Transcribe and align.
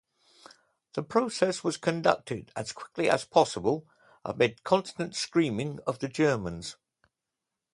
The 0.93 1.03
process 1.03 1.63
was 1.63 1.77
conducted 1.77 2.51
as 2.55 2.71
quickly 2.71 3.07
as 3.07 3.23
possible 3.23 3.85
amid 4.25 4.63
constant 4.63 5.15
screaming 5.15 5.79
of 5.85 5.99
the 5.99 6.07
Germans. 6.07 6.75